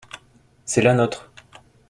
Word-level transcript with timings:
C’est 0.65 0.81
la 0.81 0.95
nôtre. 0.95 1.29